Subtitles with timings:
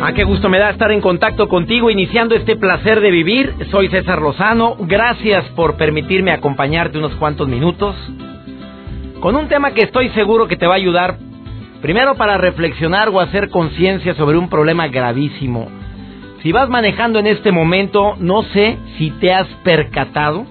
[0.00, 3.52] Ah, qué gusto me da estar en contacto contigo, iniciando este placer de vivir.
[3.72, 4.76] Soy César Lozano.
[4.78, 7.96] Gracias por permitirme acompañarte unos cuantos minutos
[9.18, 11.18] con un tema que estoy seguro que te va a ayudar,
[11.82, 15.68] primero para reflexionar o hacer conciencia sobre un problema gravísimo.
[16.44, 20.46] Si vas manejando en este momento, no sé si te has percatado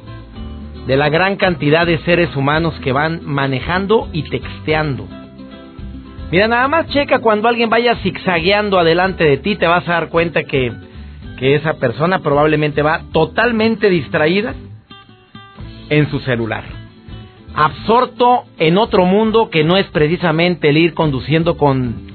[0.85, 5.07] de la gran cantidad de seres humanos que van manejando y texteando.
[6.29, 10.09] Mira, nada más checa cuando alguien vaya zigzagueando adelante de ti, te vas a dar
[10.09, 10.73] cuenta que,
[11.39, 14.53] que esa persona probablemente va totalmente distraída
[15.89, 16.65] en su celular.
[17.55, 22.07] Absorto en otro mundo que no es precisamente el ir conduciendo con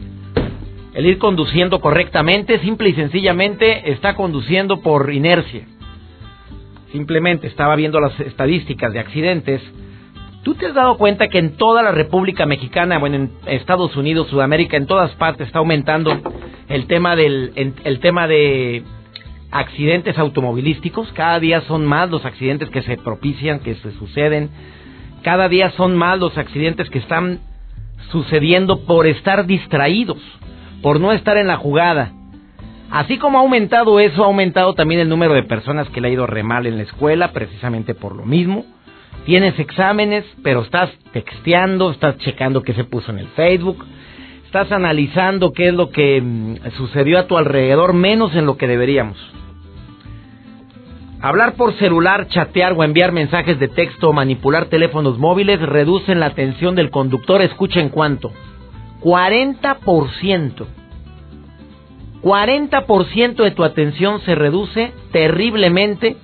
[0.93, 5.65] el ir conduciendo correctamente, simple y sencillamente está conduciendo por inercia.
[6.93, 9.63] Simplemente estaba viendo las estadísticas de accidentes
[10.43, 14.27] ¿Tú te has dado cuenta que en toda la República Mexicana, bueno, en Estados Unidos,
[14.29, 16.21] Sudamérica, en todas partes está aumentando
[16.69, 18.83] el tema del el tema de
[19.53, 21.13] accidentes automovilísticos?
[21.13, 24.51] Cada día son más los accidentes que se propician, que se suceden.
[25.23, 27.39] Cada día son más los accidentes que están
[28.11, 30.19] sucediendo por estar distraídos,
[30.83, 32.11] por no estar en la jugada.
[32.91, 36.13] Así como ha aumentado eso, ha aumentado también el número de personas que le ha
[36.13, 38.67] ido re mal en la escuela, precisamente por lo mismo
[39.25, 43.85] tienes exámenes, pero estás texteando, estás checando qué se puso en el Facebook,
[44.45, 48.67] estás analizando qué es lo que mm, sucedió a tu alrededor, menos en lo que
[48.67, 49.19] deberíamos.
[51.21, 56.27] Hablar por celular, chatear o enviar mensajes de texto o manipular teléfonos móviles reducen la
[56.27, 57.41] atención del conductor.
[57.43, 58.33] Escuchen cuánto.
[59.03, 60.67] 40%.
[62.23, 66.17] 40% de tu atención se reduce terriblemente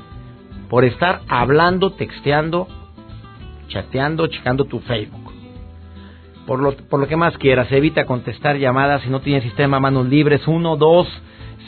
[0.68, 2.66] por estar hablando, texteando
[3.68, 5.32] chateando, checando tu Facebook.
[6.46, 10.08] Por lo, por lo que más quieras, evita contestar llamadas si no tienes sistema manos
[10.08, 10.46] libres.
[10.48, 11.06] Uno, dos,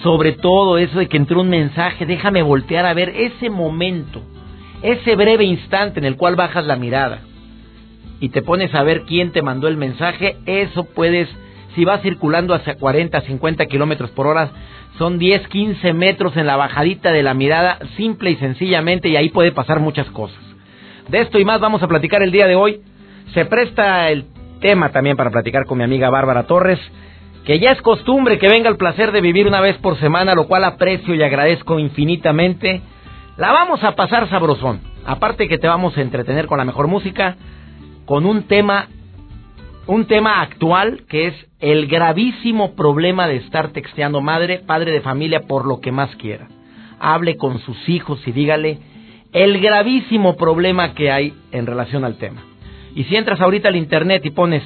[0.02, 4.22] sobre todo eso de que entró un mensaje, déjame voltear a ver ese momento,
[4.82, 7.20] ese breve instante en el cual bajas la mirada
[8.20, 11.28] y te pones a ver quién te mandó el mensaje, eso puedes,
[11.74, 14.50] si vas circulando hacia 40, 50 kilómetros por hora,
[14.98, 19.30] son 10, 15 metros en la bajadita de la mirada, simple y sencillamente, y ahí
[19.30, 20.38] puede pasar muchas cosas.
[21.08, 22.80] De esto y más vamos a platicar el día de hoy.
[23.34, 24.26] Se presta el
[24.60, 26.78] tema también para platicar con mi amiga Bárbara Torres,
[27.44, 30.46] que ya es costumbre que venga el placer de vivir una vez por semana, lo
[30.46, 32.82] cual aprecio y agradezco infinitamente.
[33.36, 34.80] La vamos a pasar sabrosón.
[35.06, 37.36] Aparte que te vamos a entretener con la mejor música,
[38.04, 38.88] con un tema
[39.86, 45.40] un tema actual que es el gravísimo problema de estar texteando madre, padre de familia
[45.48, 46.46] por lo que más quiera.
[47.00, 48.78] Hable con sus hijos y dígale
[49.32, 52.42] el gravísimo problema que hay en relación al tema.
[52.94, 54.62] Y si entras ahorita al internet y pones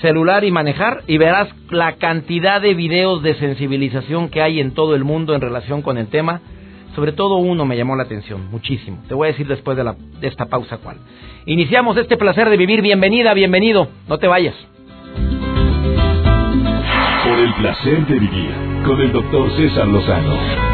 [0.00, 4.94] celular y manejar y verás la cantidad de videos de sensibilización que hay en todo
[4.94, 6.40] el mundo en relación con el tema.
[6.94, 9.02] Sobre todo uno me llamó la atención, muchísimo.
[9.08, 10.98] Te voy a decir después de, la, de esta pausa cuál.
[11.46, 12.82] Iniciamos este placer de vivir.
[12.82, 13.88] Bienvenida, bienvenido.
[14.08, 14.54] No te vayas.
[17.24, 18.50] Por el placer de vivir
[18.84, 20.71] con el doctor César Lozano.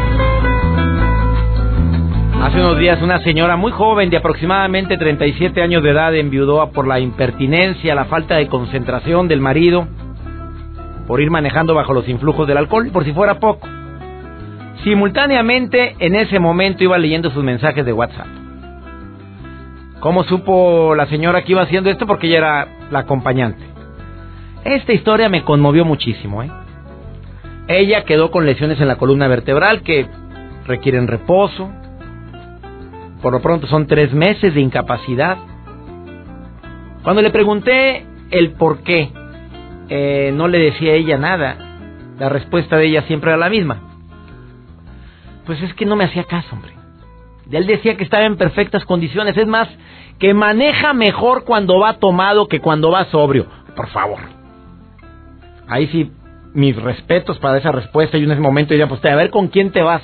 [2.41, 6.87] Hace unos días una señora muy joven de aproximadamente 37 años de edad enviudó por
[6.87, 9.87] la impertinencia, la falta de concentración del marido,
[11.05, 13.67] por ir manejando bajo los influjos del alcohol, por si fuera poco.
[14.85, 18.27] Simultáneamente, en ese momento iba leyendo sus mensajes de WhatsApp.
[19.99, 22.07] ¿Cómo supo la señora que iba haciendo esto?
[22.07, 23.65] Porque ella era la acompañante.
[24.63, 26.41] Esta historia me conmovió muchísimo.
[26.41, 26.49] ¿eh?
[27.67, 30.07] Ella quedó con lesiones en la columna vertebral que
[30.65, 31.69] requieren reposo,
[33.21, 35.37] por lo pronto son tres meses de incapacidad.
[37.03, 39.11] Cuando le pregunté el por qué,
[39.89, 41.57] eh, no le decía ella nada.
[42.17, 43.81] La respuesta de ella siempre era la misma.
[45.45, 46.73] Pues es que no me hacía caso, hombre.
[47.51, 49.35] Él decía que estaba en perfectas condiciones.
[49.35, 49.67] Es más,
[50.19, 53.47] que maneja mejor cuando va tomado que cuando va sobrio.
[53.75, 54.19] Por favor.
[55.67, 56.11] Ahí sí,
[56.53, 58.17] mis respetos para esa respuesta.
[58.17, 60.03] Y en ese momento ya, pues, a ver con quién te vas.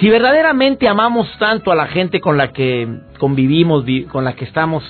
[0.00, 4.82] Si verdaderamente amamos tanto a la gente con la que convivimos, con la que estamos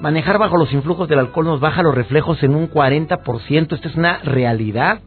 [0.00, 3.72] Manejar bajo los influjos del alcohol nos baja los reflejos en un 40%.
[3.72, 5.00] Esto es una realidad.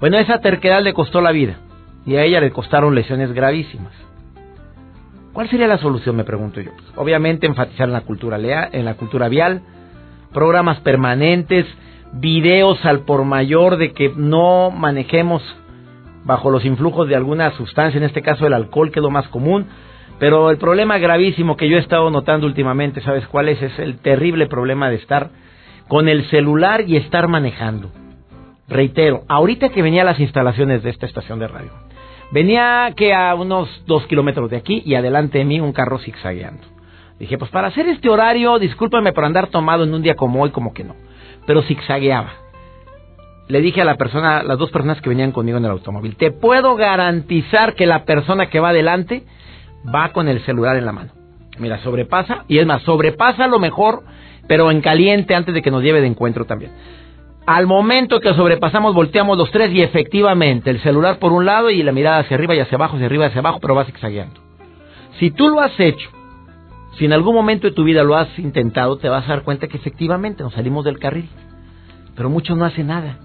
[0.00, 1.56] Bueno, esa terquedad le costó la vida
[2.06, 3.92] y a ella le costaron lesiones gravísimas.
[5.32, 6.70] ¿Cuál sería la solución, me pregunto yo?
[6.96, 8.38] obviamente enfatizar en la cultura
[8.72, 9.62] en la cultura vial,
[10.32, 11.66] programas permanentes,
[12.12, 15.42] videos al por mayor de que no manejemos
[16.24, 19.28] bajo los influjos de alguna sustancia, en este caso el alcohol, que es lo más
[19.28, 19.66] común.
[20.18, 23.60] Pero el problema gravísimo que yo he estado notando últimamente, ¿sabes cuál es?
[23.62, 25.30] Es el terrible problema de estar
[25.88, 27.90] con el celular y estar manejando.
[28.68, 31.70] Reitero, ahorita que venía a las instalaciones de esta estación de radio,
[32.30, 36.62] venía que a unos dos kilómetros de aquí y adelante de mí un carro zigzagueando.
[37.18, 40.50] Dije, pues para hacer este horario, discúlpame por andar tomado en un día como hoy,
[40.50, 40.96] como que no.
[41.46, 42.43] Pero zigzagueaba.
[43.48, 46.30] Le dije a la persona, las dos personas que venían conmigo en el automóvil, te
[46.30, 49.24] puedo garantizar que la persona que va adelante
[49.94, 51.12] va con el celular en la mano.
[51.58, 54.02] Mira, sobrepasa, y es más, sobrepasa lo mejor,
[54.48, 56.72] pero en caliente antes de que nos lleve de encuentro también.
[57.46, 61.82] Al momento que sobrepasamos, volteamos los tres y efectivamente el celular por un lado y
[61.82, 64.40] la mirada hacia arriba y hacia abajo, hacia arriba y hacia abajo, pero va zigzagueando.
[65.18, 66.08] Si tú lo has hecho,
[66.98, 69.68] si en algún momento de tu vida lo has intentado, te vas a dar cuenta
[69.68, 71.28] que efectivamente nos salimos del carril.
[72.16, 73.18] Pero muchos no hacen nada.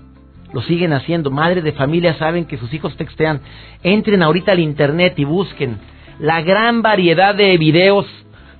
[0.53, 1.31] Lo siguen haciendo.
[1.31, 3.41] Madres de familia saben que sus hijos textean.
[3.83, 5.77] Entren ahorita al internet y busquen
[6.19, 8.05] la gran variedad de videos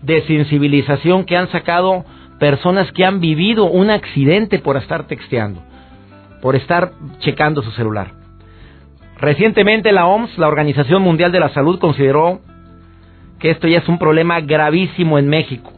[0.01, 2.05] de sensibilización que han sacado
[2.39, 5.61] personas que han vivido un accidente por estar texteando,
[6.41, 8.13] por estar checando su celular.
[9.19, 12.39] Recientemente la OMS, la Organización Mundial de la Salud, consideró
[13.39, 15.73] que esto ya es un problema gravísimo en México,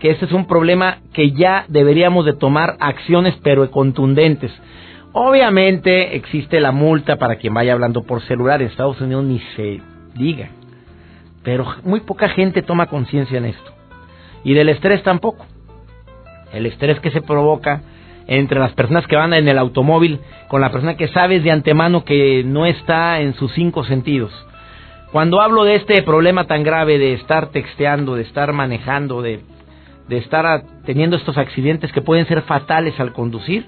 [0.00, 4.52] que este es un problema que ya deberíamos de tomar acciones pero contundentes.
[5.12, 9.80] Obviamente existe la multa para quien vaya hablando por celular, en Estados Unidos ni se
[10.14, 10.50] diga,
[11.42, 13.72] pero muy poca gente toma conciencia en esto.
[14.44, 15.46] Y del estrés tampoco
[16.52, 17.82] el estrés que se provoca
[18.26, 22.04] entre las personas que van en el automóvil con la persona que sabes de antemano
[22.04, 24.32] que no está en sus cinco sentidos.
[25.12, 29.40] Cuando hablo de este problema tan grave de estar texteando, de estar manejando, de,
[30.08, 33.66] de estar teniendo estos accidentes que pueden ser fatales al conducir,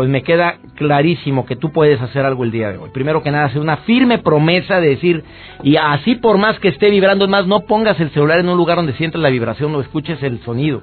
[0.00, 2.88] pues me queda clarísimo que tú puedes hacer algo el día de hoy.
[2.88, 5.24] Primero que nada, hacer una firme promesa de decir,
[5.62, 8.78] y así por más que esté vibrando, más no pongas el celular en un lugar
[8.78, 10.80] donde sientas la vibración o escuches el sonido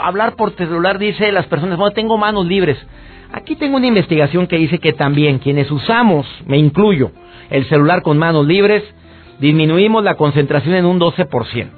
[0.00, 2.78] hablar por celular dice las personas, bueno, tengo manos libres.
[3.30, 7.10] Aquí tengo una investigación que dice que también quienes usamos, me incluyo,
[7.50, 8.82] el celular con manos libres,
[9.38, 11.68] disminuimos la concentración en un 12%.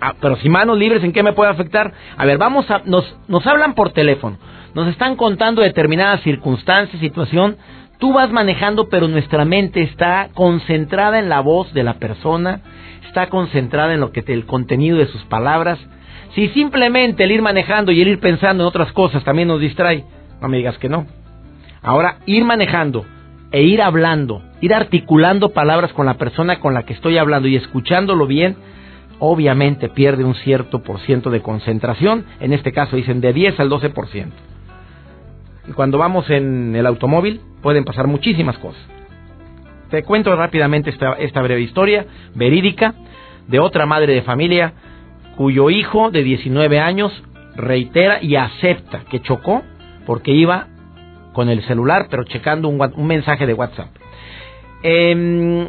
[0.00, 1.92] Ah, pero si manos libres, ¿en qué me puede afectar?
[2.16, 4.38] A ver, vamos a, nos, nos hablan por teléfono,
[4.74, 7.56] nos están contando determinadas circunstancias, situación,
[7.98, 12.60] tú vas manejando, pero nuestra mente está concentrada en la voz de la persona,
[13.06, 15.78] está concentrada en lo que el contenido de sus palabras.
[16.34, 20.04] Si simplemente el ir manejando y el ir pensando en otras cosas también nos distrae,
[20.40, 21.06] no me digas que no.
[21.82, 23.04] Ahora, ir manejando
[23.52, 27.56] e ir hablando, ir articulando palabras con la persona con la que estoy hablando y
[27.56, 28.56] escuchándolo bien,
[29.24, 33.70] obviamente pierde un cierto por ciento de concentración, en este caso dicen de 10 al
[33.70, 34.26] 12%.
[35.68, 38.82] Y cuando vamos en el automóvil pueden pasar muchísimas cosas.
[39.90, 42.04] Te cuento rápidamente esta, esta breve historia
[42.34, 42.94] verídica
[43.46, 44.72] de otra madre de familia
[45.36, 47.12] cuyo hijo de 19 años
[47.54, 49.62] reitera y acepta que chocó
[50.04, 50.66] porque iba
[51.32, 53.86] con el celular pero checando un, un mensaje de WhatsApp.
[54.82, 55.68] Em,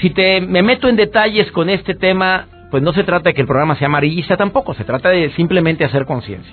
[0.00, 3.40] si te me meto en detalles con este tema, pues no se trata de que
[3.40, 6.52] el programa sea amarillista tampoco, se trata de simplemente hacer conciencia.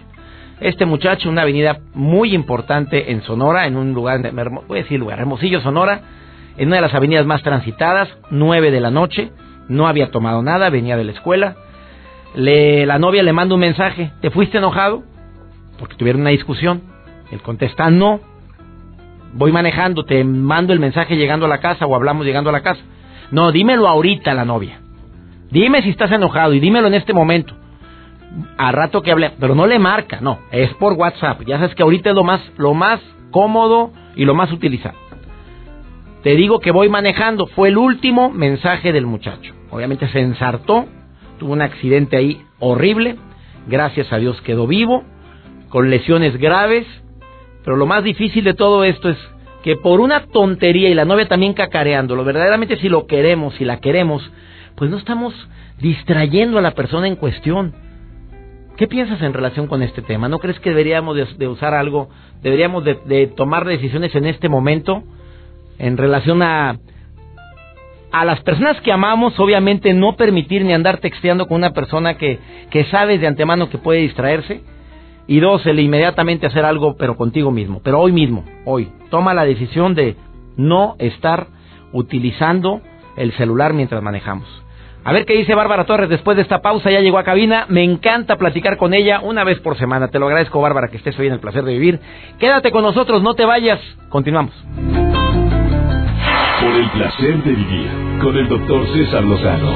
[0.60, 4.20] Este muchacho, una avenida muy importante en Sonora, en un lugar,
[4.68, 6.02] voy a decir lugar, Hermosillo, Sonora,
[6.58, 9.32] en una de las avenidas más transitadas, nueve de la noche,
[9.70, 11.56] no había tomado nada, venía de la escuela.
[12.36, 15.04] Le, la novia le manda un mensaje, ¿te fuiste enojado?
[15.78, 16.82] Porque tuvieron una discusión.
[17.32, 18.20] Él contesta, no,
[19.34, 22.62] voy manejando, te mando el mensaje llegando a la casa o hablamos llegando a la
[22.62, 22.82] casa.
[23.30, 24.80] No, dímelo ahorita la novia.
[25.52, 27.54] Dime si estás enojado y dímelo en este momento.
[28.58, 31.42] A rato que hable, pero no le marca, no, es por WhatsApp.
[31.46, 33.00] Ya sabes que ahorita es lo más, lo más
[33.32, 34.98] cómodo y lo más utilizado.
[36.24, 37.48] Te digo que voy manejando.
[37.48, 39.54] Fue el último mensaje del muchacho.
[39.70, 40.86] Obviamente se ensartó,
[41.40, 43.16] tuvo un accidente ahí horrible.
[43.68, 45.04] Gracias a Dios quedó vivo,
[45.70, 46.86] con lesiones graves.
[47.64, 49.18] Pero lo más difícil de todo esto es
[49.64, 53.80] que por una tontería y la novia también cacareándolo, verdaderamente si lo queremos, si la
[53.80, 54.22] queremos,
[54.78, 55.34] pues no estamos
[55.80, 57.74] distrayendo a la persona en cuestión.
[58.78, 60.30] ¿Qué piensas en relación con este tema?
[60.30, 62.10] ¿No crees que deberíamos de, usar algo,
[62.42, 65.04] deberíamos de tomar decisiones en este momento?
[65.80, 66.78] en relación a
[68.10, 72.40] a las personas que amamos, obviamente no permitir ni andar texteando con una persona que,
[72.70, 74.62] que sabes de antemano que puede distraerse.
[75.28, 77.82] Y dos, el inmediatamente hacer algo, pero contigo mismo.
[77.84, 80.16] Pero hoy mismo, hoy, toma la decisión de
[80.56, 81.48] no estar
[81.92, 82.82] utilizando
[83.18, 84.48] el celular mientras manejamos.
[85.08, 86.92] A ver qué dice Bárbara Torres después de esta pausa.
[86.92, 87.66] Ya llegó a cabina.
[87.70, 90.10] Me encanta platicar con ella una vez por semana.
[90.10, 92.02] Te lo agradezco, Bárbara, que estés hoy en el placer de vivir.
[92.40, 93.80] Quédate con nosotros, no te vayas.
[94.10, 94.54] Continuamos.
[96.60, 97.90] Por el placer de vivir
[98.22, 99.72] con el doctor César Lozano.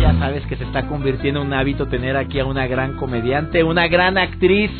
[0.00, 3.64] ya sabes que se está convirtiendo en un hábito tener aquí a una gran comediante,
[3.64, 4.70] una gran actriz.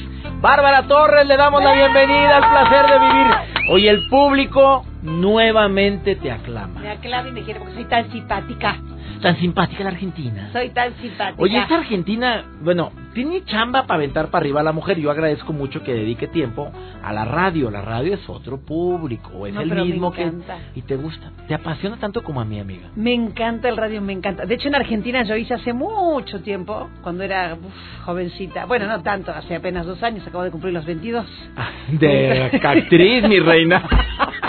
[0.40, 3.55] Bárbara Torres, le damos la bienvenida al placer de vivir.
[3.68, 6.80] Hoy el público nuevamente te aclama.
[6.80, 8.80] Me aclama y me quiere porque soy tan simpática.
[9.20, 10.50] Tan simpática la Argentina.
[10.52, 11.42] Soy tan simpática.
[11.42, 14.98] Oye, esta Argentina, bueno, tiene chamba para aventar para arriba a la mujer.
[14.98, 16.70] Yo agradezco mucho que dedique tiempo
[17.02, 17.70] a la radio.
[17.70, 20.22] La radio es otro público, es No, el pero me mismo que...
[20.22, 20.58] encanta.
[20.74, 21.30] Y te gusta.
[21.48, 22.88] Te apasiona tanto como a mi amiga.
[22.94, 24.44] Me encanta el radio, me encanta.
[24.46, 28.66] De hecho, en Argentina yo hice hace mucho tiempo, cuando era uf, jovencita.
[28.66, 31.26] Bueno, no tanto, hace apenas dos años, acabo de cumplir los 22.
[31.92, 33.82] De actriz, mi reina.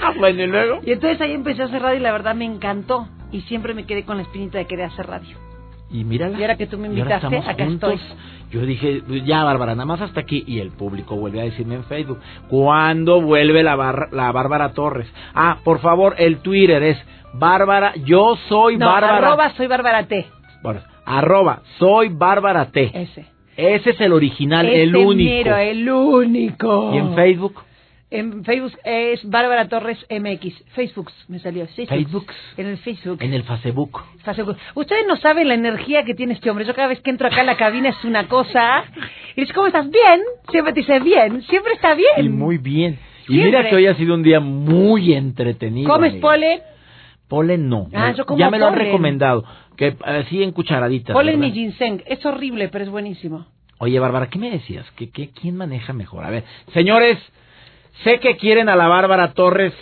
[0.18, 0.80] bueno, y luego.
[0.84, 3.08] Y entonces ahí empecé a hacer radio y la verdad me encantó.
[3.32, 5.36] Y siempre me quedé con la espinita de querer hacer radio.
[5.92, 6.38] Y mírala.
[6.38, 7.94] Y ahora que tú me invitaste, acá juntos.
[8.00, 8.16] estoy.
[8.52, 10.44] Yo dije, ya Bárbara, nada más hasta aquí.
[10.46, 12.18] Y el público vuelve a decirme en Facebook,
[12.48, 15.06] ¿cuándo vuelve la, Bar- la Bárbara Torres?
[15.34, 16.98] Ah, por favor, el Twitter es
[17.34, 19.16] Bárbara, yo soy No, Bárbara.
[19.18, 20.26] arroba soy Bárbara T.
[20.62, 22.90] Bueno, arroba, soy Bárbara T.
[22.92, 23.26] Ese.
[23.56, 25.30] Ese es el original, Ese el único.
[25.30, 26.90] mero, el único.
[26.94, 27.54] Y en Facebook,
[28.12, 30.64] En Facebook es Bárbara Torres MX.
[30.74, 31.66] Facebook me salió.
[31.68, 31.88] Facebook.
[31.88, 32.26] Facebook.
[32.56, 33.22] En el Facebook.
[33.22, 34.02] en el Facebook.
[34.24, 34.56] Facebook.
[34.74, 36.64] Ustedes no saben la energía que tiene este hombre.
[36.64, 38.82] Yo cada vez que entro acá a la cabina es una cosa.
[39.36, 39.88] Y dice, ¿cómo estás?
[39.88, 40.20] Bien.
[40.50, 41.42] Siempre te dice bien.
[41.42, 42.24] Siempre está bien.
[42.24, 42.98] Y muy bien.
[43.28, 43.44] Y Siempre.
[43.46, 45.88] mira que hoy ha sido un día muy entretenido.
[45.88, 46.28] ¿Comes amiga.
[46.28, 46.60] polen?
[47.28, 47.86] Polen no.
[47.94, 49.44] Ah, yo como ya me lo han recomendado.
[49.76, 51.14] Que así en cucharaditas.
[51.14, 51.54] Polen ¿verdad?
[51.54, 52.02] y ginseng.
[52.06, 53.46] Es horrible, pero es buenísimo.
[53.78, 54.84] Oye, Bárbara, ¿qué me decías?
[54.96, 56.24] ¿Qué, qué, quién maneja mejor?
[56.24, 57.18] A ver, señores,
[58.04, 59.74] sé que quieren a la Bárbara Torres,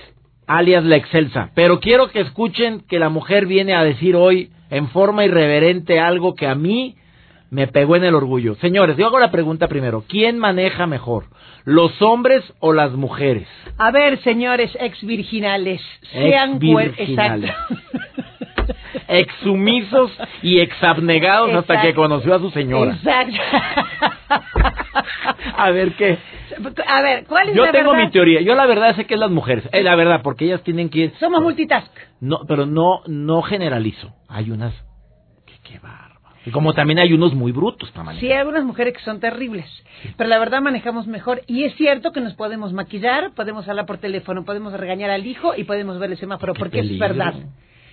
[0.46, 4.88] alias la Excelsa, pero quiero que escuchen que la mujer viene a decir hoy, en
[4.88, 6.96] forma irreverente, algo que a mí
[7.50, 8.54] me pegó en el orgullo.
[8.56, 10.04] Señores, yo hago la pregunta primero.
[10.06, 11.24] ¿Quién maneja mejor?
[11.64, 13.48] ¿Los hombres o las mujeres?
[13.78, 15.80] A ver, señores ex virginales.
[16.12, 17.50] Sean Ex-virginales.
[17.50, 17.74] Exacto.
[19.08, 20.10] Exsumisos
[20.42, 22.92] y exabnegados hasta que conoció a su señora.
[22.92, 23.40] Exacto.
[25.57, 26.18] A ver qué.
[26.87, 28.07] A ver, ¿cuál es Yo la tengo verdad?
[28.07, 28.40] mi teoría.
[28.40, 29.68] Yo la verdad sé que es las mujeres.
[29.73, 31.14] Es la verdad, porque ellas tienen que ir.
[31.21, 31.90] Somos multitask.
[32.21, 34.12] No, pero no, no generalizo.
[34.28, 34.75] Hay unas
[35.47, 36.09] que qué bárbaro.
[36.47, 38.21] Y como también hay unos muy brutos para manejar.
[38.26, 39.66] Sí, hay algunas mujeres que son terribles,
[40.16, 41.42] pero la verdad manejamos mejor.
[41.47, 45.54] Y es cierto que nos podemos maquillar, podemos hablar por teléfono, podemos regañar al hijo
[45.54, 47.35] y podemos ver el semáforo, Qué porque es verdad.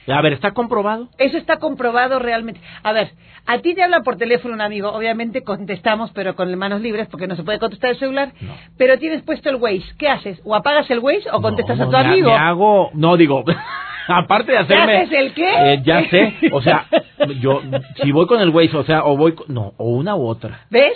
[0.08, 1.10] A ver, ¿está comprobado?
[1.18, 2.62] Eso está comprobado realmente.
[2.84, 3.12] A ver,
[3.48, 7.28] a ti te habla por teléfono un amigo, obviamente contestamos, pero con manos libres porque
[7.28, 8.32] no se puede contestar el celular.
[8.42, 8.54] No.
[8.78, 9.84] Pero tienes puesto el Waze.
[9.98, 10.40] ¿Qué haces?
[10.46, 12.30] ¿O apagas el Waze o contestas No, a tu me- amigo?
[12.30, 13.44] Me hago, no digo,
[14.08, 14.98] aparte de hacerme.
[14.98, 15.74] haces el qué?
[15.74, 16.86] Eh, ya sé, o sea,
[17.42, 17.62] yo,
[18.04, 20.62] si voy con el Waze, o sea, o voy, no, o una u otra.
[20.70, 20.94] ¿Ves?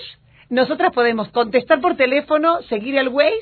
[0.50, 3.36] Nosotras podemos contestar por teléfono, seguir el Waze,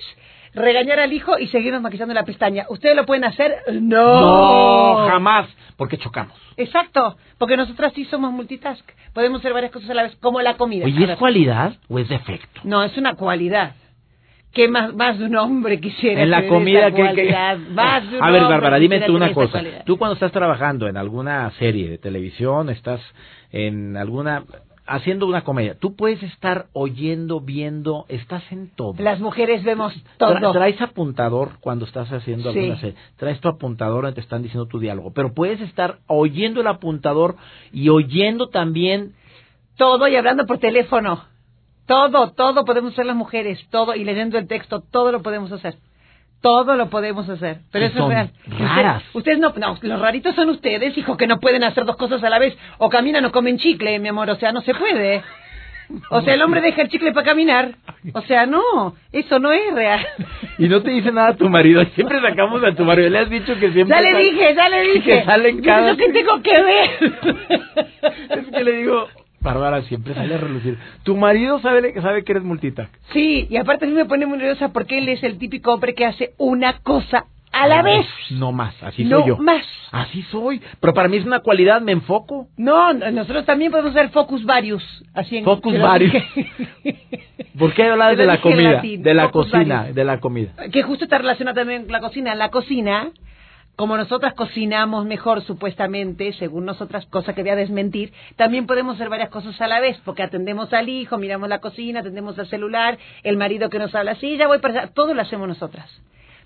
[0.57, 2.65] regañar al hijo y seguirnos maquillando la pestaña.
[2.69, 3.55] ¿Ustedes lo pueden hacer?
[3.81, 4.21] No.
[4.21, 6.35] No, jamás, porque chocamos.
[6.57, 8.85] Exacto, porque nosotras sí somos multitask.
[9.13, 10.85] Podemos hacer varias cosas a la vez, como la comida.
[10.85, 12.61] Oye, ¿es cualidad o es defecto?
[12.63, 13.75] No, es una cualidad.
[14.53, 17.31] ¿Qué más, más de un hombre quisiera En la tener comida esa que, que-?
[17.73, 19.61] Más de un A ver, Bárbara, dime tú una cosa.
[19.85, 23.01] Tú cuando estás trabajando en alguna serie de televisión, estás
[23.51, 24.43] en alguna
[24.87, 28.95] haciendo una comedia, tú puedes estar oyendo, viendo, estás en todo.
[28.97, 30.51] Las mujeres vemos Tra- todo.
[30.53, 32.59] traes apuntador cuando estás haciendo Sí.
[32.59, 32.95] alguna serie.
[33.17, 35.11] Traes tu apuntador donde te están diciendo tu diálogo.
[35.13, 37.35] Pero puedes estar oyendo el apuntador
[37.71, 39.13] y oyendo también.
[39.77, 41.23] Todo y hablando por teléfono.
[41.85, 45.75] Todo, todo podemos hacer las mujeres, todo y leyendo el texto, todo lo podemos hacer.
[46.41, 48.31] Todo lo podemos hacer, pero eso son es real.
[48.59, 49.03] raras.
[49.13, 52.23] Ustedes, ustedes no, no, los raritos son ustedes, hijo, que no pueden hacer dos cosas
[52.23, 52.55] a la vez.
[52.77, 55.23] O caminan o comen chicle, mi amor, o sea, no se puede.
[56.09, 57.75] O sea, el hombre deja el chicle para caminar.
[58.13, 60.05] O sea, no, eso no es real.
[60.57, 61.83] Y no te dice nada tu marido.
[61.95, 63.09] Siempre sacamos a tu marido.
[63.09, 63.95] Le has dicho que siempre.
[63.95, 65.19] Ya le dije, ya le dije.
[65.19, 65.91] Que salen cada.
[65.91, 66.89] ¿Yo qué tengo que ver?
[68.37, 69.07] Es que le digo.
[69.47, 70.77] Bárbara siempre sale a relucir.
[71.03, 72.91] Tu marido sabe, sabe que eres multitask.
[73.13, 75.93] Sí, y aparte a mí me pone muy nerviosa porque él es el típico hombre
[75.95, 78.05] que hace una cosa a la vez.
[78.31, 79.37] No más, así no soy yo.
[79.37, 79.63] más.
[79.91, 80.61] Así soy.
[80.81, 82.47] Pero para mí es una cualidad, me enfoco.
[82.57, 84.83] No, no, nosotros también podemos hacer focus varios.
[85.13, 86.13] Así en, Focus varios.
[87.57, 88.71] ¿Por qué de la comida?
[88.73, 89.95] latín, De la cocina, varios.
[89.95, 90.51] de la comida.
[90.71, 92.35] que justo está relacionado también con la cocina.
[92.35, 93.11] La cocina
[93.77, 99.07] como nosotras cocinamos mejor supuestamente, según nosotras, cosa que voy a desmentir, también podemos hacer
[99.07, 102.97] varias cosas a la vez, porque atendemos al hijo, miramos la cocina, atendemos al celular,
[103.23, 105.89] el marido que nos habla así, ya voy para allá, todo lo hacemos nosotras.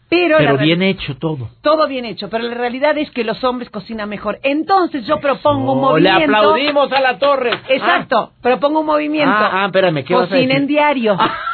[0.10, 1.48] Pero, Pero bien hecho todo.
[1.62, 4.40] todo bien hecho, pero la realidad es que los hombres cocinan mejor.
[4.44, 6.36] Entonces yo propongo un Oh, le movimiento.
[6.38, 7.52] aplaudimos a la torre.
[7.70, 9.34] Exacto, propongo un movimiento.
[9.34, 10.68] Ah, ah, espérame, ¿qué vas a Cocinen decir?
[10.68, 11.16] diario.
[11.16, 11.51] Y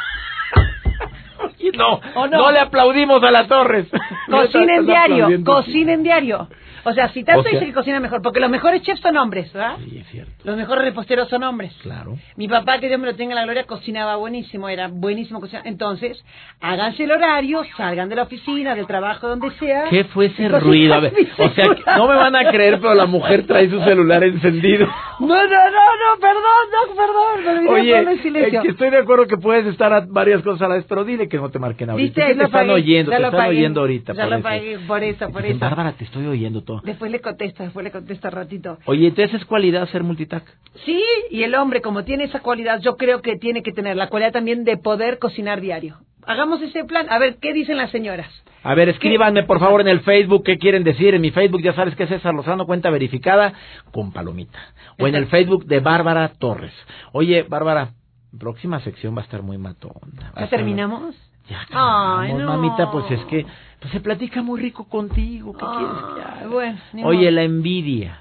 [1.76, 2.38] no, ¿O no?
[2.38, 3.86] no le aplaudimos a la Torres.
[4.30, 6.48] Cocinen diario, cocinen diario.
[6.84, 9.16] O sea, si tanto O sea- dice que cocina mejor, porque los mejores chefs son
[9.16, 9.76] hombres, ¿verdad?
[9.84, 10.32] Sí, es cierto.
[10.44, 11.72] Los mejores reposteros son hombres.
[11.82, 12.16] Claro.
[12.36, 15.68] Mi papá, que Dios me lo tenga en la gloria, cocinaba buenísimo, era buenísimo cocinando.
[15.68, 16.24] Entonces,
[16.60, 19.84] háganse el horario, salgan de la oficina, del trabajo, donde sea.
[19.90, 20.94] ¿Qué fue ese ruido?
[20.94, 21.64] A ver, mi o sea,
[21.96, 24.86] no me van a creer, pero la mujer trae su celular encendido.
[25.20, 26.42] No, no, no, no, perdón,
[26.72, 28.60] no, perdón, me Oye, ponerlo en silencio.
[28.60, 31.02] eh, que estoy de acuerdo que puedes estar a varias cosas a la vez, pero
[31.04, 32.06] dile que no te marquen ahorita.
[32.20, 32.34] ¿Viste?
[32.34, 34.12] Lo te están pagué, oyendo, te están pagué, oyendo ahorita.
[34.12, 34.42] Ya por lo eso.
[34.44, 35.64] pagué, por eso, por Dicen, eso.
[35.64, 38.78] Bárbara, te estoy oyendo Después le contesto, después le contesto al ratito.
[38.84, 40.46] Oye, entonces es cualidad ser multitask.
[40.84, 44.08] Sí, y el hombre, como tiene esa cualidad, yo creo que tiene que tener la
[44.08, 45.98] cualidad también de poder cocinar diario.
[46.26, 47.06] Hagamos ese plan.
[47.08, 48.28] A ver, ¿qué dicen las señoras?
[48.62, 51.14] A ver, escríbanme por favor en el Facebook qué quieren decir.
[51.14, 53.54] En mi Facebook ya sabes que es César Lozano, cuenta verificada
[53.92, 54.58] con palomita.
[54.98, 56.72] O en el Facebook de Bárbara Torres.
[57.12, 57.92] Oye, Bárbara,
[58.38, 60.32] próxima sección va a estar muy matona.
[60.36, 61.16] ¿Ya terminamos?
[61.48, 62.46] Ya Ay, no.
[62.46, 63.46] mamita, pues es que
[63.80, 65.52] pues se platica muy rico contigo.
[65.54, 66.46] ¿Qué quieres que Ay, haga?
[66.48, 67.30] bueno, Oye, modo.
[67.30, 68.20] la envidia.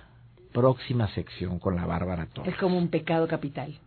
[0.54, 2.54] Próxima sección con la Bárbara Torres.
[2.54, 3.78] Es como un pecado capital,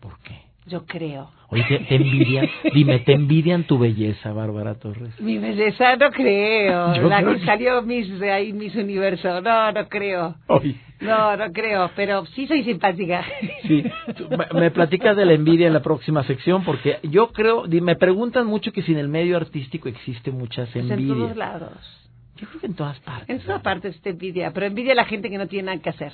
[0.00, 0.42] ¿Por qué?
[0.66, 1.30] Yo creo.
[1.48, 2.48] Oye, ¿te, te envidian?
[2.74, 5.20] Dime, ¿te envidian tu belleza, Bárbara Torres?
[5.20, 6.94] Mi belleza no creo.
[6.96, 9.40] Yo la creo que que- salió Miss de ahí, Miss Universo.
[9.42, 10.34] No, no creo.
[10.46, 10.76] Oye.
[11.00, 13.24] No, no creo, pero sí soy simpática.
[13.66, 13.84] Sí,
[14.16, 17.96] tú- me- me platicas de la envidia en la próxima sección porque yo creo, me
[17.96, 21.36] preguntan mucho que si en el medio artístico existe muchas Es en todos envidias.
[21.36, 21.98] lados.
[22.36, 23.28] Yo creo que en todas partes.
[23.28, 25.90] En todas partes te envidia, pero envidia a la gente que no tiene nada que
[25.90, 26.12] hacer.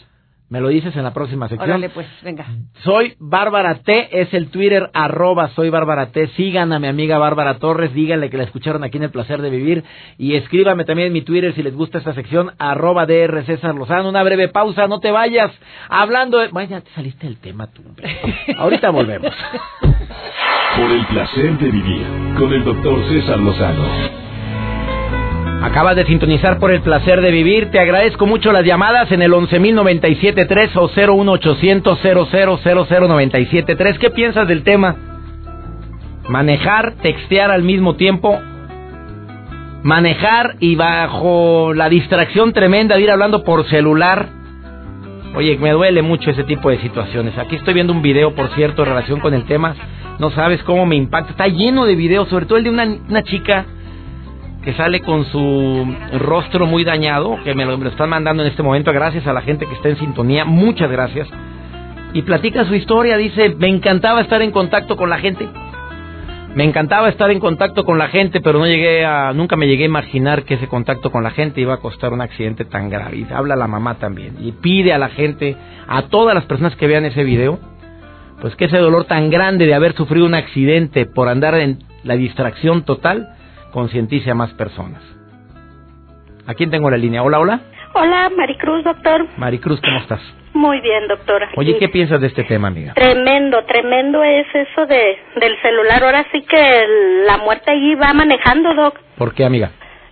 [0.50, 1.68] Me lo dices en la próxima sección.
[1.68, 2.46] Órale, pues, venga.
[2.82, 6.28] Soy Bárbara T, es el Twitter arroba soy Bárbara T.
[6.28, 9.50] Sigan a mi amiga Bárbara Torres, díganle que la escucharon aquí en El Placer de
[9.50, 9.84] Vivir
[10.16, 14.08] y escríbame también en mi Twitter si les gusta esta sección, arroba DR César Lozano.
[14.08, 15.50] Una breve pausa, no te vayas.
[15.90, 16.48] Hablando de...
[16.48, 18.08] Vaya, te saliste del tema tú, hombre.
[18.56, 19.34] Ahorita volvemos.
[19.80, 22.06] Por el placer de vivir
[22.38, 24.27] con el doctor César Lozano.
[25.62, 27.72] Acabas de sintonizar por el placer de vivir.
[27.72, 30.88] Te agradezco mucho las llamadas en el 11.097.3 o
[31.24, 31.98] 01800
[33.98, 34.94] ¿Qué piensas del tema?
[36.28, 38.38] Manejar, textear al mismo tiempo.
[39.82, 44.28] Manejar y bajo la distracción tremenda de ir hablando por celular.
[45.34, 47.36] Oye, me duele mucho ese tipo de situaciones.
[47.36, 49.74] Aquí estoy viendo un video, por cierto, en relación con el tema.
[50.20, 51.32] No sabes cómo me impacta.
[51.32, 53.66] Está lleno de videos, sobre todo el de una, una chica
[54.62, 58.92] que sale con su rostro muy dañado, que me lo, están mandando en este momento,
[58.92, 61.28] gracias a la gente que está en sintonía, muchas gracias.
[62.12, 65.48] Y platica su historia, dice, me encantaba estar en contacto con la gente.
[66.54, 69.84] Me encantaba estar en contacto con la gente, pero no llegué a, nunca me llegué
[69.84, 73.18] a imaginar que ese contacto con la gente iba a costar un accidente tan grave.
[73.18, 76.86] Y habla la mamá también y pide a la gente, a todas las personas que
[76.86, 77.60] vean ese video,
[78.40, 82.16] pues que ese dolor tan grande de haber sufrido un accidente por andar en la
[82.16, 83.28] distracción total,
[83.72, 85.02] concientice a más personas.
[86.46, 87.22] ¿A quién tengo la línea?
[87.22, 87.60] Hola, hola.
[87.94, 89.26] Hola, Maricruz, doctor.
[89.36, 90.20] Maricruz, ¿cómo estás?
[90.54, 91.48] Muy bien, doctora.
[91.56, 92.94] Oye, ¿qué piensas de este tema, amiga?
[92.94, 96.02] Tremendo, tremendo es eso de del celular.
[96.04, 96.84] Ahora sí que
[97.26, 98.98] la muerte allí va manejando, doc.
[99.16, 99.70] ¿Por qué, amiga?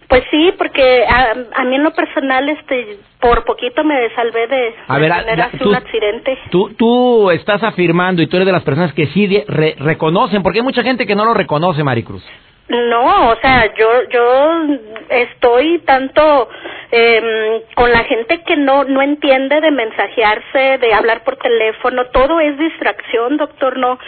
[0.08, 4.74] Pues sí, porque a, a mí en lo personal, este, por poquito me salvé de,
[4.86, 6.38] A ver, tener así tú- un accidente.
[6.50, 10.42] Tú, tú estás afirmando y tú eres de las personas que sí de- re- reconocen,
[10.44, 12.24] porque hay mucha gente que no lo reconoce, Maricruz.
[12.68, 14.60] No, o sea, yo yo
[15.08, 16.48] estoy tanto
[16.90, 22.40] em, con la gente que no no entiende de mensajearse, de hablar por teléfono, todo
[22.40, 23.98] es distracción, doctor, no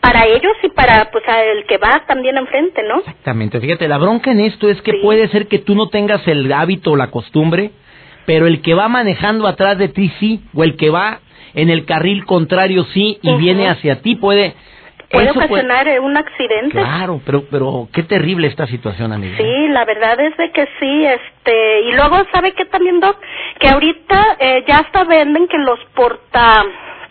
[0.00, 2.98] para ellos y para pues a el que va también enfrente, ¿no?
[2.98, 4.98] Exactamente, fíjate, la bronca en esto es que Sí.
[5.00, 7.70] puede ser que tú no tengas el hábito o la costumbre,
[8.26, 11.20] pero el que va manejando atrás de ti sí, o el que va
[11.54, 14.54] en el carril contrario sí y viene hacia ti puede...
[15.10, 16.72] Puede eso ocasionar eh, un accidente.
[16.72, 19.38] Claro, pero, pero qué terrible esta situación, amiga.
[19.38, 23.16] Sí, la verdad es de que sí, este, y luego, ¿sabe qué también, Doc?
[23.58, 26.62] Que ahorita eh, ya hasta venden que los porta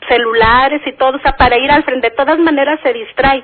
[0.07, 3.43] celulares y todo, o sea, para ir al frente, de todas maneras se distrae.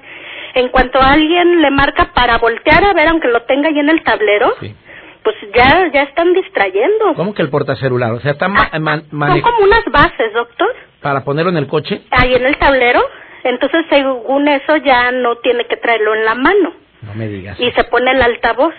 [0.55, 4.03] En cuanto alguien le marca para voltear a ver, aunque lo tenga ahí en el
[4.03, 4.75] tablero, Sí.
[5.23, 7.15] pues ya, ya están distrayendo.
[7.15, 8.11] ¿Cómo que el portacelular?
[8.11, 10.69] O sea, está ma- Ah, son como unas bases, doctor,
[11.01, 12.01] para ponerlo en el coche.
[12.11, 13.01] ahí en el tablero,
[13.43, 17.59] entonces según eso ya no tiene que traerlo en la mano No me digas.
[17.59, 18.73] y se pone el altavoz.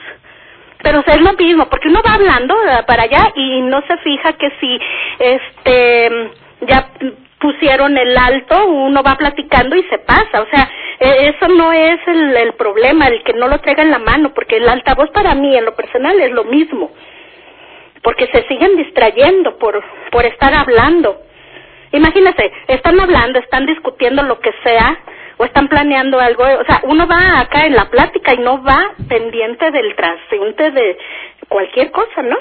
[0.82, 2.54] pero es lo mismo, porque uno va hablando
[2.86, 4.78] para allá y no se fija que si
[5.18, 6.30] este
[6.62, 6.88] ya
[7.40, 11.98] pusieron el alto, uno va platicando y se pasa, o sea, e, eso no es
[12.06, 15.34] el, el problema, el que no lo traiga en la mano, porque el altavoz para
[15.34, 16.90] mí en lo personal es lo mismo,
[18.02, 21.20] porque se siguen distrayendo por, por estar hablando.
[21.94, 24.98] Imagínese, están hablando, están discutiendo lo que sea,
[25.36, 28.92] o están planeando algo, o sea, uno va acá en la plática y no va
[29.08, 30.98] pendiente del transeúnte de
[31.48, 32.36] cualquier cosa, ¿no?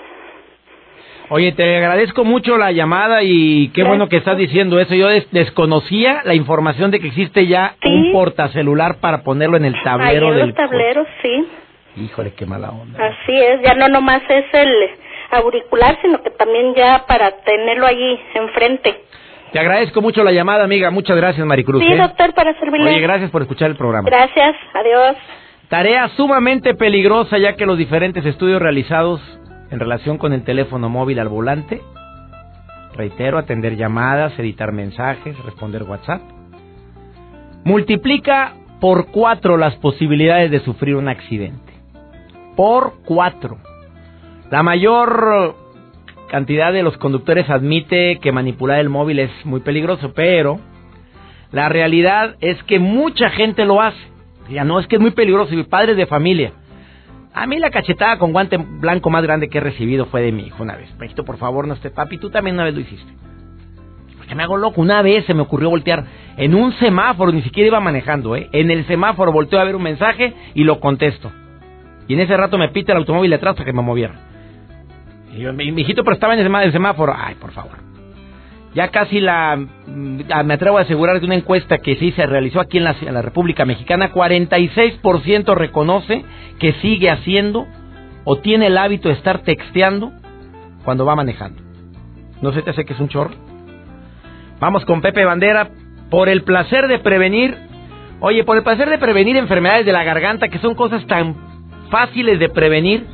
[1.30, 4.94] Oye, te agradezco mucho la llamada y qué bueno que estás diciendo eso.
[4.94, 10.28] Yo desconocía la información de que existe ya un portacelular para ponerlo en el tablero
[10.28, 11.48] Ahí en los tableros, sí.
[11.96, 13.00] Híjole, qué mala onda.
[13.04, 14.90] Así es, ya no nomás es el
[15.32, 19.04] auricular, sino que también ya para tenerlo allí enfrente.
[19.54, 20.90] Te agradezco mucho la llamada, amiga.
[20.90, 21.84] Muchas gracias, Maricruz.
[21.84, 21.96] Sí, ¿eh?
[21.96, 22.90] doctor, para servirle.
[22.90, 24.10] Oye, gracias por escuchar el programa.
[24.10, 25.16] Gracias, adiós.
[25.70, 29.22] Tarea sumamente peligrosa ya que los diferentes estudios realizados
[29.70, 31.82] en relación con el teléfono móvil al volante,
[32.96, 36.22] reitero, atender llamadas, editar mensajes, responder WhatsApp,
[37.64, 41.74] multiplica por cuatro las posibilidades de sufrir un accidente.
[42.56, 43.60] Por cuatro.
[44.50, 45.56] La mayor
[46.34, 50.60] cantidad de los conductores admite que manipular el móvil es muy peligroso, pero
[51.52, 54.00] la realidad es que mucha gente lo hace.
[54.50, 56.54] Ya no es que es muy peligroso, y padres de familia.
[57.36, 60.48] A mí la cachetada con guante blanco más grande que he recibido fue de mi
[60.48, 60.90] hijo una vez.
[60.98, 63.14] Pejito, por favor, no esté papi, tú también una vez lo hiciste.
[64.18, 64.82] Porque me hago loco.
[64.82, 66.04] Una vez se me ocurrió voltear
[66.38, 68.50] en un semáforo, ni siquiera iba manejando, ¿eh?
[68.54, 71.32] En el semáforo volteo a ver un mensaje y lo contesto.
[72.08, 74.33] Y en ese rato me pita el automóvil de atrás para que me moviera.
[75.36, 77.14] Y yo, mi, hijito, pero estaba en el semáforo.
[77.18, 77.78] Ay, por favor.
[78.76, 82.60] Ya casi la, mm, me atrevo a asegurar de una encuesta que sí se realizó
[82.60, 86.24] aquí en la, en la República Mexicana, 46% reconoce
[86.60, 87.68] que sigue haciendo
[88.24, 90.12] o tiene el hábito de estar texteando
[90.84, 91.62] cuando va manejando.
[92.42, 93.32] ¿No se te hace que es un chorro?
[94.60, 95.70] Vamos con Pepe Bandera
[96.10, 97.58] por el placer de prevenir,
[98.20, 101.36] oye, por el placer de prevenir enfermedades de la garganta que son cosas tan
[101.90, 103.06] fáciles de prevenir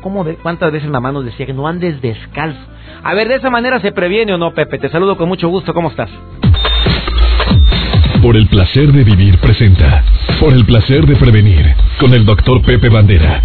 [0.00, 2.60] ¿Cómo de, ¿Cuántas veces mamá nos decía que no andes descalzo?
[3.02, 4.78] A ver, ¿de esa manera se previene o no, Pepe?
[4.78, 5.72] Te saludo con mucho gusto.
[5.74, 6.10] ¿Cómo estás?
[8.22, 10.02] Por el placer de vivir presenta.
[10.40, 11.74] Por el placer de prevenir.
[12.00, 13.42] Con el doctor Pepe Bandera.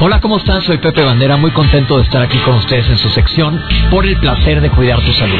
[0.00, 0.62] Hola, ¿cómo están?
[0.62, 3.60] Soy Pepe Bandera, muy contento de estar aquí con ustedes en su sección
[3.90, 5.38] Por el placer de cuidar tu salud.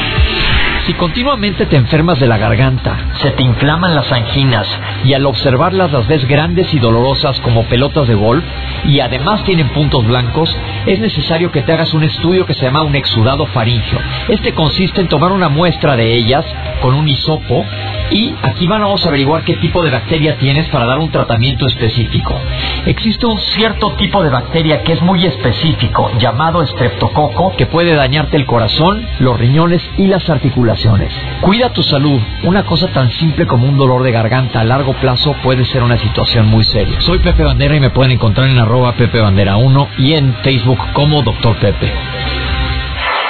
[0.91, 4.67] Si continuamente te enfermas de la garganta, se te inflaman las anginas
[5.05, 8.43] y al observarlas las ves grandes y dolorosas como pelotas de golf
[8.87, 10.53] y además tienen puntos blancos,
[10.87, 14.01] es necesario que te hagas un estudio que se llama un exudado faringio.
[14.31, 16.45] Este consiste en tomar una muestra de ellas
[16.83, 17.65] con un hisopo
[18.11, 22.35] y aquí vamos a averiguar qué tipo de bacteria tienes para dar un tratamiento específico.
[22.87, 28.37] Existe un cierto tipo de bacteria que es muy específico, llamado estreptococo, que puede dañarte
[28.37, 30.80] el corazón, los riñones y las articulaciones.
[31.41, 32.21] Cuida tu salud.
[32.45, 35.99] Una cosa tan simple como un dolor de garganta a largo plazo puede ser una
[35.99, 37.01] situación muy seria.
[37.01, 40.79] Soy Pepe Bandera y me pueden encontrar en arroba Pepe Bandera 1 y en Facebook
[40.93, 41.93] como Doctor Pepe.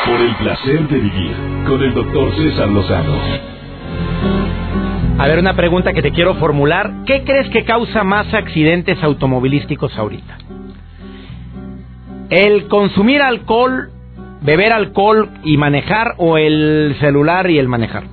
[0.07, 1.37] Por el placer de vivir
[1.67, 3.15] con el doctor César Lozano.
[5.19, 7.05] A ver, una pregunta que te quiero formular.
[7.05, 10.39] ¿Qué crees que causa más accidentes automovilísticos ahorita?
[12.31, 13.91] ¿El consumir alcohol,
[14.43, 18.05] beber alcohol y manejar o el celular y el manejar?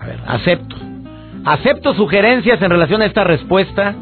[0.00, 0.76] A ver, acepto.
[1.44, 3.94] Acepto sugerencias en relación a esta respuesta.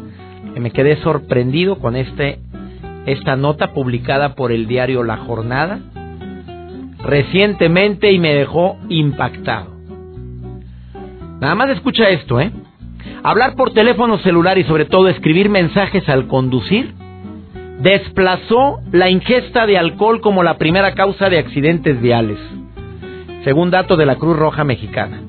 [0.55, 2.39] Que me quedé sorprendido con este,
[3.07, 5.81] esta nota publicada por el diario La Jornada
[7.03, 9.73] recientemente y me dejó impactado.
[11.41, 12.53] Nada más escucha esto, ¿eh?
[13.25, 16.95] Hablar por teléfono celular y sobre todo escribir mensajes al conducir
[17.81, 22.39] desplazó la ingesta de alcohol como la primera causa de accidentes viales,
[23.45, 25.21] según datos de la Cruz Roja Mexicana.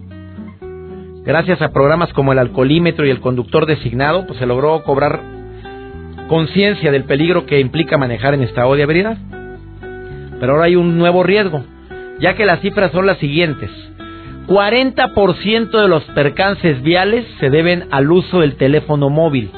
[1.25, 5.21] Gracias a programas como el alcoholímetro y el conductor designado, pues se logró cobrar
[6.27, 9.17] conciencia del peligro que implica manejar en estado de ebriedad.
[10.39, 11.63] Pero ahora hay un nuevo riesgo,
[12.19, 13.69] ya que las cifras son las siguientes.
[14.47, 19.49] 40% de los percances viales se deben al uso del teléfono móvil,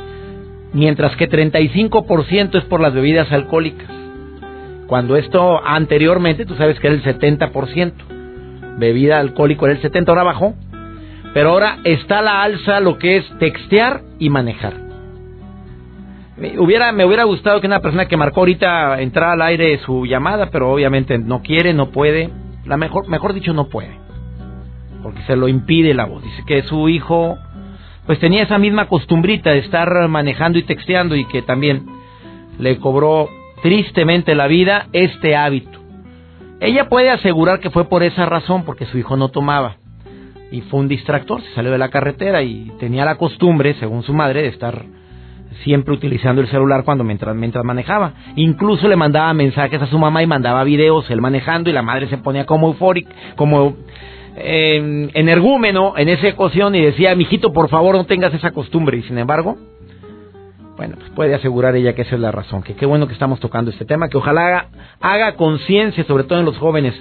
[0.76, 3.90] mientras que 35% es por las bebidas alcohólicas.
[4.88, 7.94] Cuando esto anteriormente, tú sabes que era el 70%,
[8.78, 10.54] bebida alcohólica era el 70%, ahora bajó,
[11.34, 14.74] pero ahora está la alza lo que es textear y manejar.
[16.38, 20.06] Me hubiera, me hubiera gustado que una persona que marcó ahorita entrara al aire su
[20.06, 22.30] llamada, pero obviamente no quiere, no puede,
[22.66, 24.06] la mejor, mejor dicho, no puede
[25.06, 26.24] porque se lo impide la voz.
[26.24, 27.38] Dice que su hijo
[28.06, 31.86] pues tenía esa misma costumbrita de estar manejando y texteando y que también
[32.60, 33.30] le cobró
[33.62, 35.80] tristemente la vida este hábito.
[36.60, 39.78] Ella puede asegurar que fue por esa razón, porque su hijo no tomaba.
[40.52, 44.14] Y fue un distractor, se salió de la carretera y tenía la costumbre, según su
[44.14, 44.86] madre, de estar
[45.64, 48.14] siempre utilizando el celular cuando mientras, mientras manejaba.
[48.36, 52.08] Incluso le mandaba mensajes a su mamá y mandaba videos él manejando y la madre
[52.08, 53.76] se ponía como eufórica, como
[54.36, 58.98] eh, energúmeno en esa ecuación y decía, mijito, por favor no tengas esa costumbre.
[58.98, 59.58] Y sin embargo,
[60.78, 63.40] bueno, pues puede asegurar ella que esa es la razón, que qué bueno que estamos
[63.40, 64.68] tocando este tema, que ojalá haga,
[65.00, 66.94] haga conciencia, sobre todo en los jóvenes.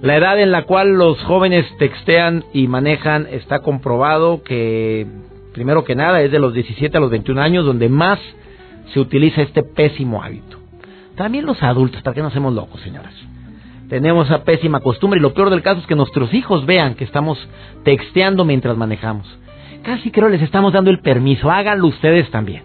[0.00, 5.06] La edad en la cual los jóvenes textean y manejan está comprobado que,
[5.52, 8.18] primero que nada, es de los 17 a los 21 años donde más
[8.94, 10.58] se utiliza este pésimo hábito.
[11.16, 13.12] También los adultos, ¿para qué no hacemos locos, señoras?
[13.90, 17.02] Tenemos esa pésima costumbre y lo peor del caso es que nuestros hijos vean que
[17.02, 17.36] estamos
[17.82, 19.26] texteando mientras manejamos.
[19.82, 22.62] Casi creo les estamos dando el permiso, háganlo ustedes también.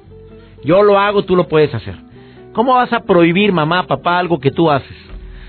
[0.64, 1.96] Yo lo hago, tú lo puedes hacer.
[2.54, 4.96] ¿Cómo vas a prohibir, mamá, papá, algo que tú haces?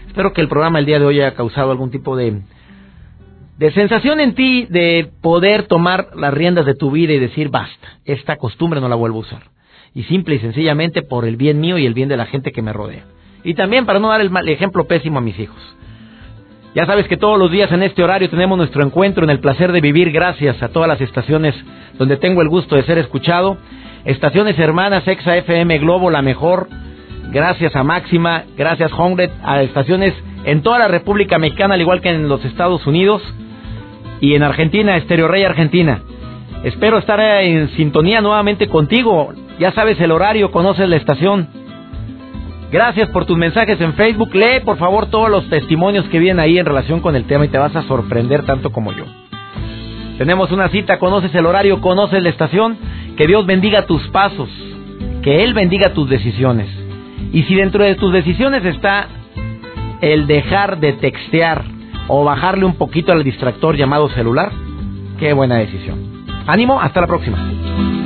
[0.06, 2.40] Espero que el programa el día de hoy haya causado algún tipo de,
[3.58, 7.98] de sensación en ti de poder tomar las riendas de tu vida y decir, basta,
[8.06, 9.42] esta costumbre no la vuelvo a usar.
[9.92, 12.62] Y simple y sencillamente por el bien mío y el bien de la gente que
[12.62, 13.04] me rodea.
[13.46, 15.56] Y también para no dar el mal ejemplo pésimo a mis hijos.
[16.74, 19.70] Ya sabes que todos los días en este horario tenemos nuestro encuentro en el placer
[19.70, 21.54] de vivir gracias a todas las estaciones
[21.94, 23.56] donde tengo el gusto de ser escuchado
[24.04, 26.68] Estaciones hermanas, Exa FM Globo, la mejor.
[27.32, 30.12] Gracias a Máxima, gracias Hongret, a estaciones
[30.44, 33.22] en toda la República Mexicana, al igual que en los Estados Unidos
[34.20, 36.02] y en Argentina, Estéreo Rey Argentina.
[36.62, 39.32] Espero estar en sintonía nuevamente contigo.
[39.59, 41.65] Ya sabes el horario, conoces la estación.
[42.70, 44.35] Gracias por tus mensajes en Facebook.
[44.35, 47.48] Lee por favor todos los testimonios que vienen ahí en relación con el tema y
[47.48, 49.05] te vas a sorprender tanto como yo.
[50.18, 52.76] Tenemos una cita, conoces el horario, conoces la estación.
[53.16, 54.48] Que Dios bendiga tus pasos,
[55.22, 56.68] que Él bendiga tus decisiones.
[57.33, 59.09] Y si dentro de tus decisiones está
[60.00, 61.64] el dejar de textear
[62.09, 64.52] o bajarle un poquito al distractor llamado celular,
[65.18, 66.24] qué buena decisión.
[66.46, 68.05] Ánimo, hasta la próxima.